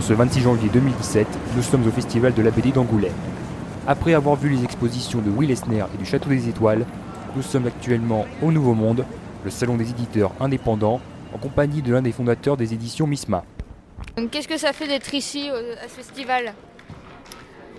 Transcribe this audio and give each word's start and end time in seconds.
Ce 0.00 0.12
26 0.12 0.40
janvier 0.42 0.68
2017, 0.70 1.26
nous 1.56 1.62
sommes 1.62 1.86
au 1.86 1.90
Festival 1.90 2.34
de 2.34 2.42
la 2.42 2.50
BD 2.50 2.72
d'Angoulême. 2.72 3.14
Après 3.86 4.12
avoir 4.12 4.36
vu 4.36 4.50
les 4.50 4.64
expositions 4.64 5.20
de 5.20 5.30
Will 5.30 5.50
Esner 5.50 5.86
et 5.94 5.96
du 5.96 6.04
Château 6.04 6.28
des 6.28 6.48
Étoiles, 6.48 6.84
nous 7.36 7.42
sommes 7.42 7.66
actuellement 7.66 8.26
au 8.42 8.52
Nouveau 8.52 8.74
Monde, 8.74 9.06
le 9.44 9.50
salon 9.50 9.76
des 9.76 9.88
éditeurs 9.88 10.32
indépendants, 10.40 11.00
en 11.32 11.38
compagnie 11.38 11.80
de 11.80 11.94
l'un 11.94 12.02
des 12.02 12.12
fondateurs 12.12 12.58
des 12.58 12.74
éditions 12.74 13.06
Misma. 13.06 13.42
Qu'est-ce 14.30 14.48
que 14.48 14.58
ça 14.58 14.74
fait 14.74 14.88
d'être 14.88 15.14
ici 15.14 15.48
à 15.48 15.88
ce 15.88 15.94
festival? 15.94 16.52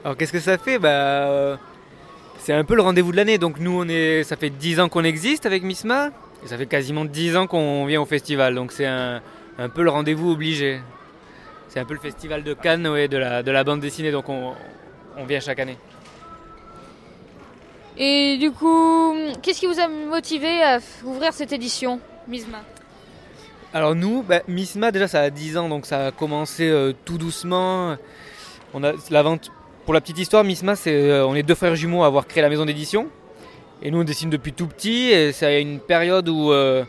Alors 0.03 0.17
qu'est-ce 0.17 0.31
que 0.33 0.39
ça 0.39 0.57
fait? 0.57 0.79
Bah, 0.79 0.89
euh, 0.89 1.57
C'est 2.39 2.53
un 2.53 2.63
peu 2.63 2.73
le 2.75 2.81
rendez-vous 2.81 3.11
de 3.11 3.17
l'année. 3.17 3.37
Donc 3.37 3.59
nous, 3.59 3.79
on 3.83 3.87
est, 3.87 4.23
ça 4.23 4.35
fait 4.35 4.49
10 4.49 4.79
ans 4.79 4.89
qu'on 4.89 5.03
existe 5.03 5.45
avec 5.45 5.61
Misma. 5.61 6.09
Et 6.43 6.47
ça 6.47 6.57
fait 6.57 6.65
quasiment 6.65 7.05
10 7.05 7.37
ans 7.37 7.47
qu'on 7.47 7.85
vient 7.85 8.01
au 8.01 8.05
festival. 8.05 8.55
Donc 8.55 8.71
c'est 8.71 8.85
un, 8.85 9.21
un 9.57 9.69
peu 9.69 9.83
le 9.83 9.89
rendez-vous 9.89 10.31
obligé. 10.31 10.81
C'est 11.67 11.79
un 11.79 11.85
peu 11.85 11.93
le 11.93 11.99
festival 11.99 12.43
de 12.43 12.53
Cannes 12.53 12.87
ouais, 12.87 13.07
de, 13.07 13.17
la, 13.17 13.43
de 13.43 13.51
la 13.51 13.63
bande 13.63 13.79
dessinée. 13.79 14.11
Donc 14.11 14.29
on, 14.29 14.53
on 15.17 15.25
vient 15.25 15.39
chaque 15.39 15.59
année. 15.59 15.77
Et 17.97 18.37
du 18.37 18.51
coup, 18.51 19.15
qu'est-ce 19.41 19.59
qui 19.59 19.67
vous 19.67 19.79
a 19.79 19.87
motivé 19.87 20.61
à 20.63 20.79
ouvrir 21.03 21.33
cette 21.33 21.51
édition, 21.51 21.99
Misma? 22.27 22.59
Alors 23.73 23.95
nous, 23.95 24.23
bah, 24.23 24.41
Misma 24.47 24.91
déjà 24.91 25.07
ça 25.07 25.21
a 25.21 25.29
10 25.29 25.57
ans, 25.57 25.69
donc 25.69 25.85
ça 25.85 26.07
a 26.07 26.11
commencé 26.11 26.69
euh, 26.69 26.93
tout 27.05 27.17
doucement. 27.17 27.95
On 28.73 28.83
a 28.83 28.93
la 29.09 29.23
vente. 29.23 29.51
Pour 29.85 29.93
la 29.93 30.01
petite 30.01 30.19
histoire, 30.19 30.43
Misma, 30.43 30.75
c'est 30.75 30.93
euh, 30.93 31.25
on 31.25 31.35
est 31.35 31.43
deux 31.43 31.55
frères 31.55 31.75
jumeaux 31.75 32.03
à 32.03 32.07
avoir 32.07 32.27
créé 32.27 32.41
la 32.41 32.49
maison 32.49 32.65
d'édition. 32.65 33.07
Et 33.81 33.91
nous 33.91 34.01
on 34.01 34.03
dessine 34.03 34.29
depuis 34.29 34.53
tout 34.53 34.67
petit. 34.67 35.09
Et 35.11 35.31
c'est 35.31 35.61
une 35.61 35.79
période 35.79 36.29
où 36.29 36.51
euh, 36.51 36.83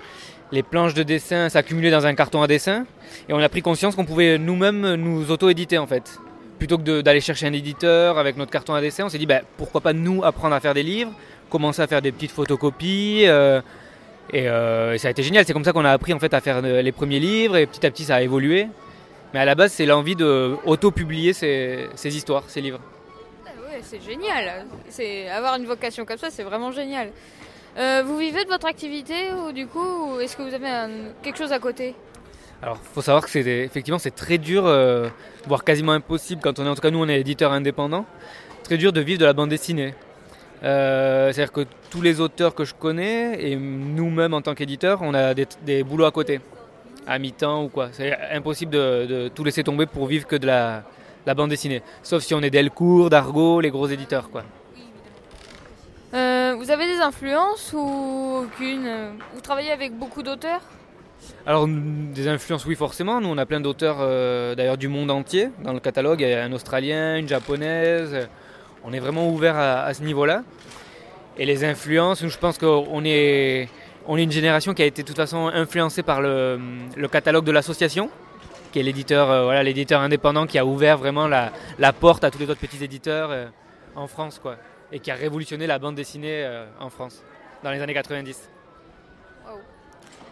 les 0.53 0.63
planches 0.63 0.95
de 0.95 1.03
dessin 1.03 1.49
s'accumulaient 1.49 1.91
dans 1.91 2.07
un 2.07 2.15
carton 2.15 2.43
à 2.43 2.47
dessin. 2.47 2.85
Et 3.29 3.33
on 3.33 3.39
a 3.39 3.49
pris 3.49 3.63
conscience 3.63 3.97
qu'on 3.97 4.05
pouvait 4.05 4.39
nous-mêmes 4.39 4.95
nous 4.95 5.31
auto-éditer 5.31 5.79
en 5.79 5.87
fait. 5.87 6.19
Plutôt 6.59 6.79
que 6.79 7.01
d'aller 7.01 7.21
chercher 7.21 7.47
un 7.47 7.53
éditeur 7.53 8.19
avec 8.19 8.37
notre 8.37 8.51
carton 8.51 8.75
à 8.75 8.81
dessin, 8.81 9.07
on 9.07 9.09
s'est 9.09 9.19
dit 9.19 9.27
bah, 9.27 9.41
pourquoi 9.57 9.81
pas 9.81 9.93
nous 9.93 10.23
apprendre 10.23 10.55
à 10.55 10.61
faire 10.61 10.75
des 10.75 10.83
livres, 10.83 11.13
commencer 11.51 11.83
à 11.83 11.87
faire 11.87 12.03
des 12.03 12.13
petites 12.13 12.31
photocopies. 12.31 13.25
euh, 13.27 13.61
et, 14.33 14.49
euh, 14.49 14.95
et 14.95 14.99
ça 14.99 15.09
a 15.09 15.11
été 15.11 15.23
génial, 15.23 15.45
c'est 15.45 15.53
comme 15.53 15.65
ça 15.65 15.73
qu'on 15.73 15.85
a 15.85 15.91
appris 15.91 16.15
en 16.15 16.19
fait 16.19 16.33
à 16.33 16.41
faire 16.41 16.63
les 16.63 16.93
premiers 16.93 17.19
livres 17.19 17.57
et 17.57 17.67
petit 17.67 17.85
à 17.85 17.91
petit 17.91 18.05
ça 18.05 18.17
a 18.17 18.23
évolué. 18.23 18.69
Mais 19.35 19.41
à 19.41 19.45
la 19.45 19.55
base 19.55 19.73
c'est 19.73 19.87
l'envie 19.87 20.15
de 20.15 20.55
auto-publier 20.65 21.33
ces, 21.33 21.89
ces 21.97 22.17
histoires, 22.17 22.45
ces 22.47 22.61
livres. 22.61 22.81
C'est 23.83 24.03
génial. 24.03 24.67
C'est 24.89 25.29
avoir 25.29 25.57
une 25.57 25.67
vocation 25.67 26.05
comme 26.05 26.19
ça, 26.19 26.31
c'est 26.31 26.43
vraiment 26.43 26.73
génial. 26.73 27.11
Euh, 27.79 28.03
vous 28.05 28.19
vivez 28.19 28.45
de 28.45 28.49
votre 28.49 28.67
activité 28.67 29.33
ou 29.33 29.53
du 29.53 29.67
coup, 29.67 30.19
est-ce 30.21 30.37
que 30.37 30.43
vous 30.43 30.55
avez 30.55 30.69
quelque 31.23 31.39
chose 31.39 31.53
à 31.53 31.59
côté? 31.59 31.95
Alors 32.63 32.77
faut 32.77 33.03
savoir 33.03 33.25
que 33.25 33.31
c'est 33.31 33.41
effectivement 33.41 33.99
c'est 33.99 34.15
très 34.15 34.39
dur, 34.39 34.67
euh, 34.67 35.09
voire 35.49 35.65
quasiment 35.65 35.93
impossible 35.93 36.41
quand 36.41 36.61
on 36.61 36.67
est 36.67 36.69
en 36.69 36.77
tout 36.77 36.81
cas 36.81 36.93
nous 36.93 37.01
on 37.03 37.09
est 37.09 37.19
éditeur 37.19 37.51
indépendant, 37.51 38.07
très 38.63 38.77
dur 38.77 38.93
de 38.93 39.01
vivre 39.01 39.19
de 39.19 39.25
la 39.25 39.33
bande 39.33 39.49
dessinée. 39.51 39.95
Euh, 40.63 41.33
C'est-à-dire 41.33 41.53
que 41.53 41.67
tous 41.91 42.03
les 42.03 42.21
auteurs 42.21 42.55
que 42.55 42.65
je 42.65 42.75
connais 42.75 43.51
et 43.51 43.57
nous-mêmes 43.57 44.33
en 44.33 44.43
tant 44.43 44.55
qu'éditeurs, 44.55 45.01
on 45.03 45.13
a 45.13 45.35
des, 45.35 45.83
boulots 45.83 46.05
à 46.05 46.13
côté, 46.13 46.41
à 47.05 47.19
mi-temps 47.19 47.65
ou 47.65 47.69
quoi. 47.69 47.89
C'est 47.91 48.17
impossible 48.31 48.71
de 48.71 49.29
tout 49.35 49.43
laisser 49.43 49.65
tomber 49.65 49.87
pour 49.87 50.07
vivre 50.07 50.29
que 50.29 50.37
de 50.37 50.47
la, 50.47 50.85
la 51.27 51.35
bande 51.35 51.51
dessinée. 51.51 51.83
Sauf 52.03 52.23
si 52.23 52.35
on 52.35 52.41
est 52.43 52.51
Delcourt, 52.51 53.11
Dargaud, 53.11 53.61
les 53.61 53.71
gros 53.71 53.87
éditeurs 53.87 54.31
quoi. 54.31 54.43
Euh, 56.15 56.55
Vous 56.59 56.71
avez 56.71 56.87
des 56.87 57.01
influences 57.01 57.73
ou 57.73 58.45
aucune? 58.45 58.89
Vous 59.35 59.41
travaillez 59.41 59.71
avec 59.71 59.97
beaucoup 59.97 60.23
d'auteurs? 60.23 60.61
Alors 61.47 61.67
des 61.69 62.27
influences 62.27 62.67
oui 62.67 62.75
forcément, 62.75 63.21
nous 63.21 63.29
on 63.29 63.39
a 63.39 63.47
plein 63.47 63.61
d'auteurs 63.61 63.99
euh, 64.01 64.57
d'ailleurs 64.57 64.77
du 64.77 64.89
monde 64.89 65.11
entier 65.11 65.51
dans 65.63 65.73
le 65.73 65.79
catalogue, 65.79 66.21
il 66.21 66.29
y 66.29 66.35
a 66.35 66.43
un 66.43 66.53
australien, 66.53 67.17
une 67.17 67.29
japonaise, 67.29 68.29
on 68.85 68.93
est 68.93 68.99
vraiment 68.99 69.29
ouvert 69.29 69.57
à, 69.57 69.83
à 69.85 69.95
ce 69.95 70.03
niveau-là. 70.03 70.43
Et 71.39 71.47
les 71.47 71.65
influences, 71.65 72.27
je 72.27 72.39
pense 72.39 72.59
qu'on 72.59 73.05
est, 73.05 73.69
on 74.07 74.19
est 74.19 74.23
une 74.25 74.33
génération 74.33 74.75
qui 74.75 74.83
a 74.83 74.85
été 74.85 75.03
de 75.03 75.07
toute 75.07 75.17
façon 75.17 75.47
influencée 75.47 76.03
par 76.03 76.21
le, 76.21 76.59
le 76.97 77.09
catalogue 77.09 77.45
de 77.45 77.53
l'association, 77.53 78.11
qui 78.73 78.81
est 78.81 78.83
l'éditeur 78.83 79.31
euh, 79.31 79.45
voilà, 79.45 79.63
indépendant 80.01 80.47
qui 80.47 80.59
a 80.59 80.67
ouvert 80.67 80.99
vraiment 80.99 81.29
la, 81.29 81.93
porte 81.93 82.25
à 82.25 82.31
tous 82.31 82.39
les 82.39 82.51
autres 82.51 82.61
petits 82.61 82.83
éditeurs 82.83 83.31
euh, 83.31 83.47
en 83.95 84.07
France 84.07 84.39
quoi, 84.41 84.57
et 84.91 84.99
qui 84.99 85.11
a 85.11 85.15
révolutionné 85.15 85.67
la 85.67 85.79
bande 85.79 85.95
dessinée 85.95 86.45
euh, 86.45 86.67
en 86.81 86.91
France 86.91 87.23
dans 87.63 87.71
les 87.71 87.81
années 87.81 87.95
90. 87.95 88.49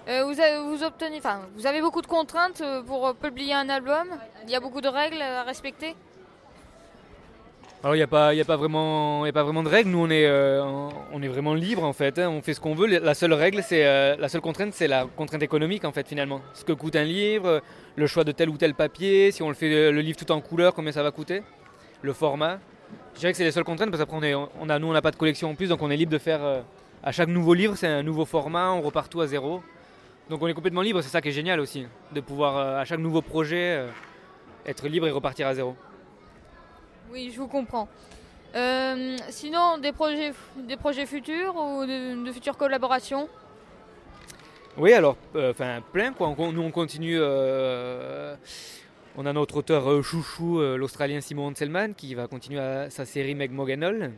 Euh, 0.08 0.24
vous, 0.24 0.40
avez, 0.40 0.58
vous, 0.58 0.82
obtenez, 0.82 1.20
vous 1.54 1.66
avez 1.66 1.80
beaucoup 1.80 2.02
de 2.02 2.06
contraintes 2.06 2.62
pour 2.86 3.14
publier 3.14 3.54
un 3.54 3.68
album? 3.68 4.08
Il 4.44 4.50
y 4.50 4.56
a 4.56 4.60
beaucoup 4.60 4.80
de 4.80 4.88
règles 4.88 5.22
à 5.22 5.44
respecter? 5.44 5.94
Alors 7.82 7.94
il 7.94 7.98
n'y 7.98 8.02
a, 8.02 8.06
pas- 8.06 8.28
a, 8.28 8.56
vraiment- 8.56 9.24
a 9.24 9.32
pas 9.32 9.42
vraiment 9.42 9.62
de 9.62 9.68
règles, 9.70 9.88
nous 9.88 10.00
on 10.00 10.10
est, 10.10 10.26
euh, 10.26 10.62
on 11.12 11.22
est 11.22 11.28
vraiment 11.28 11.54
libre 11.54 11.82
en 11.82 11.94
fait, 11.94 12.18
hein. 12.18 12.28
on 12.28 12.42
fait 12.42 12.52
ce 12.52 12.60
qu'on 12.60 12.74
veut. 12.74 12.86
La 12.86 13.14
seule 13.14 13.32
règle, 13.32 13.62
c'est 13.62 13.86
euh, 13.86 14.16
la 14.18 14.28
seule 14.28 14.42
contrainte, 14.42 14.74
c'est 14.74 14.86
la 14.86 15.06
contrainte 15.16 15.42
économique 15.42 15.86
en 15.86 15.92
fait 15.92 16.06
finalement. 16.06 16.42
Ce 16.52 16.62
que 16.62 16.72
coûte 16.74 16.94
un 16.94 17.04
livre, 17.04 17.62
le 17.96 18.06
choix 18.06 18.22
de 18.22 18.32
tel 18.32 18.50
ou 18.50 18.58
tel 18.58 18.74
papier, 18.74 19.32
si 19.32 19.42
on 19.42 19.48
le 19.48 19.54
fait 19.54 19.72
euh, 19.72 19.92
le 19.92 20.02
livre 20.02 20.18
tout 20.18 20.30
en 20.30 20.42
couleur, 20.42 20.74
combien 20.74 20.92
ça 20.92 21.02
va 21.02 21.10
coûter, 21.10 21.42
le 22.02 22.12
format. 22.12 22.58
Je 23.14 23.20
dirais 23.20 23.32
que 23.32 23.38
c'est 23.38 23.44
les 23.44 23.50
seules 23.50 23.64
contraintes 23.64 23.90
parce 23.90 24.02
qu'après 24.02 24.34
on 24.34 24.50
on 24.60 24.66
nous 24.78 24.86
on 24.88 24.92
n'a 24.92 25.00
pas 25.00 25.10
de 25.10 25.16
collection 25.16 25.48
en 25.48 25.54
plus, 25.54 25.70
donc 25.70 25.80
on 25.80 25.90
est 25.90 25.96
libre 25.96 26.12
de 26.12 26.18
faire 26.18 26.42
à 27.02 27.12
chaque 27.12 27.28
nouveau 27.28 27.54
livre, 27.54 27.76
c'est 27.76 27.86
un 27.86 28.02
nouveau 28.02 28.26
format, 28.26 28.72
on 28.72 28.82
repart 28.82 29.10
tout 29.10 29.22
à 29.22 29.26
zéro. 29.26 29.62
Donc 30.28 30.42
on 30.42 30.48
est 30.48 30.54
complètement 30.54 30.82
libre, 30.82 31.00
c'est 31.00 31.08
ça 31.08 31.22
qui 31.22 31.28
est 31.28 31.32
génial 31.32 31.58
aussi, 31.60 31.86
de 32.12 32.20
pouvoir 32.20 32.78
à 32.78 32.84
chaque 32.84 33.00
nouveau 33.00 33.22
projet 33.22 33.86
être 34.66 34.86
libre 34.86 35.06
et 35.06 35.10
repartir 35.10 35.46
à 35.46 35.54
zéro. 35.54 35.76
Oui, 37.12 37.30
je 37.34 37.40
vous 37.40 37.48
comprends. 37.48 37.88
Euh, 38.54 39.16
sinon, 39.28 39.78
des 39.78 39.92
projets, 39.92 40.32
des 40.56 40.76
projets 40.76 41.06
futurs 41.06 41.54
ou 41.56 41.84
de, 41.86 42.32
futures 42.32 42.56
collaborations? 42.56 43.28
Oui, 44.76 44.92
alors, 44.92 45.16
euh, 45.36 45.50
enfin, 45.50 45.80
plein 45.92 46.12
quoi. 46.12 46.28
On- 46.36 46.52
nous, 46.52 46.62
on 46.62 46.70
continue. 46.70 47.16
euh, 47.18 48.34
on 49.16 49.26
a 49.26 49.32
notre 49.32 49.56
auteur 49.56 50.02
chouchou, 50.04 50.60
l'Australien 50.76 51.20
Simon 51.20 51.48
Hanselman, 51.48 51.94
qui 51.94 52.14
va 52.14 52.28
continuer 52.28 52.60
sa 52.90 53.04
série 53.04 53.34
Meg 53.34 53.50
Moganol 53.50 54.12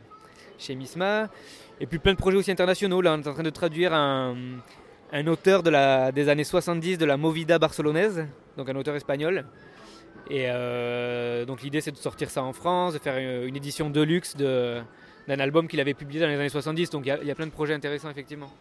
chez 0.59 0.75
Misma. 0.75 1.29
Et 1.81 1.87
puis 1.87 1.97
plein 1.97 2.13
de 2.13 2.17
projets 2.17 2.37
aussi 2.37 2.51
internationaux. 2.51 3.01
Là, 3.01 3.13
on 3.13 3.21
est 3.21 3.27
en 3.27 3.33
train 3.33 3.43
de 3.43 3.49
traduire 3.49 3.91
un, 3.93 4.35
un 5.11 5.27
auteur 5.27 5.63
des 5.63 6.29
années 6.29 6.43
70 6.43 6.97
de 6.99 7.05
la 7.05 7.17
Movida 7.17 7.57
barcelonaise, 7.57 8.27
donc 8.55 8.69
un 8.69 8.75
auteur 8.75 8.95
espagnol. 8.95 9.45
Et 10.29 10.45
euh, 10.47 11.45
donc 11.45 11.61
l'idée 11.61 11.81
c'est 11.81 11.91
de 11.91 11.97
sortir 11.97 12.29
ça 12.29 12.43
en 12.43 12.53
France, 12.53 12.93
de 12.93 12.99
faire 12.99 13.17
une, 13.17 13.47
une 13.47 13.55
édition 13.55 13.89
de 13.89 14.01
luxe 14.01 14.35
de- 14.35 14.81
d'un 15.27 15.39
album 15.39 15.67
qu'il 15.67 15.79
avait 15.79 15.93
publié 15.93 16.19
dans 16.21 16.27
les 16.27 16.35
années 16.35 16.49
70. 16.49 16.89
Donc 16.89 17.05
il 17.05 17.09
y 17.09 17.11
a- 17.11 17.19
il 17.21 17.27
y, 17.27 17.31
a 17.31 17.35
plein 17.35 17.45
de 17.45 17.51
projets 17.51 17.73
intéressants 17.73 18.09
effectivement. 18.09 18.51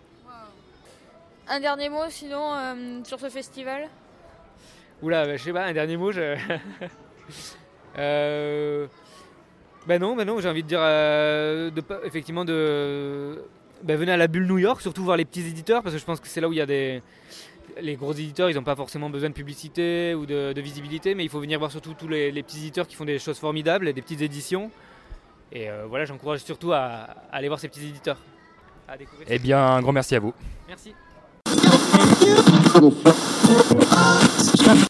Un 1.48 1.60
dernier 1.60 1.88
mot 1.88 2.04
sinon 2.08 2.52
euh, 2.54 3.00
sur 3.04 3.20
ce 3.20 3.28
festival? 3.28 3.88
Oula, 5.02 5.26
bah, 5.26 5.36
je 5.36 5.42
sais 5.42 5.52
pas, 5.52 5.64
un 5.64 5.72
dernier 5.72 5.96
mot. 5.96 6.12
Je... 6.12 6.36
euh... 7.98 8.86
Ben 9.86 10.00
non, 10.00 10.14
ben 10.14 10.24
non, 10.24 10.38
j'ai 10.40 10.48
envie 10.48 10.62
de 10.62 10.68
dire, 10.68 10.78
de, 10.80 11.82
effectivement, 12.04 12.44
de, 12.44 13.42
ben 13.82 13.96
venez 13.96 14.12
à 14.12 14.16
la 14.16 14.28
bulle 14.28 14.46
New 14.46 14.58
York, 14.58 14.80
surtout 14.80 15.02
voir 15.02 15.16
les 15.16 15.24
petits 15.24 15.40
éditeurs, 15.40 15.82
parce 15.82 15.92
que 15.96 16.00
je 16.00 16.04
pense 16.04 16.20
que 16.20 16.28
c'est 16.28 16.40
là 16.40 16.48
où 16.48 16.52
il 16.52 16.58
y 16.58 16.60
a 16.60 16.66
des, 16.66 17.02
les 17.80 17.96
gros 17.96 18.12
éditeurs, 18.12 18.50
ils 18.50 18.54
n'ont 18.54 18.62
pas 18.62 18.76
forcément 18.76 19.10
besoin 19.10 19.30
de 19.30 19.34
publicité 19.34 20.14
ou 20.14 20.26
de, 20.26 20.52
de 20.52 20.60
visibilité, 20.60 21.14
mais 21.14 21.24
il 21.24 21.30
faut 21.30 21.40
venir 21.40 21.58
voir 21.58 21.70
surtout 21.70 21.94
tous 21.94 22.08
les, 22.08 22.30
les 22.30 22.42
petits 22.42 22.58
éditeurs 22.58 22.86
qui 22.86 22.96
font 22.96 23.04
des 23.04 23.18
choses 23.18 23.38
formidables, 23.38 23.88
et 23.88 23.92
des 23.92 24.02
petites 24.02 24.22
éditions. 24.22 24.70
Et 25.52 25.68
euh, 25.68 25.84
voilà, 25.88 26.04
j'encourage 26.04 26.40
surtout 26.40 26.72
à, 26.72 26.78
à 26.78 27.36
aller 27.36 27.48
voir 27.48 27.60
ces 27.60 27.68
petits 27.68 27.86
éditeurs. 27.86 28.18
À 28.88 28.96
découvrir. 28.96 29.26
Eh 29.30 29.38
bien, 29.38 29.64
un 29.64 29.80
grand 29.80 29.92
merci 29.92 30.14
à 30.16 30.20
vous. 30.20 30.34
Merci. 30.68 30.94